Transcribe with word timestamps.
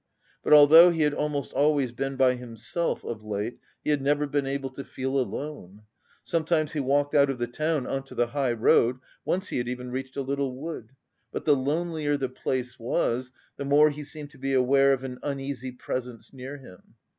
But 0.43 0.51
although 0.51 0.89
he 0.89 1.03
had 1.03 1.13
almost 1.13 1.53
always 1.53 1.91
been 1.91 2.15
by 2.15 2.33
himself 2.33 3.03
of 3.03 3.23
late, 3.23 3.59
he 3.83 3.91
had 3.91 4.01
never 4.01 4.25
been 4.25 4.47
able 4.47 4.71
to 4.71 4.83
feel 4.83 5.15
alone. 5.19 5.83
Sometimes 6.23 6.71
he 6.73 6.79
walked 6.79 7.13
out 7.13 7.29
of 7.29 7.37
the 7.37 7.45
town 7.45 7.85
on 7.85 8.01
to 8.05 8.15
the 8.15 8.25
high 8.25 8.53
road, 8.53 8.97
once 9.25 9.49
he 9.49 9.59
had 9.59 9.67
even 9.69 9.91
reached 9.91 10.17
a 10.17 10.23
little 10.23 10.55
wood, 10.55 10.93
but 11.31 11.45
the 11.45 11.55
lonelier 11.55 12.17
the 12.17 12.29
place 12.29 12.79
was, 12.79 13.31
the 13.57 13.63
more 13.65 13.91
he 13.91 14.03
seemed 14.03 14.31
to 14.31 14.39
be 14.39 14.53
aware 14.55 14.91
of 14.91 15.03
an 15.03 15.19
uneasy 15.21 15.71
presence 15.71 16.33
near 16.33 16.57
him. 16.57 16.95